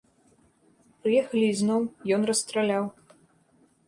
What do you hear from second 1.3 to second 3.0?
ізноў, ён расстраляў.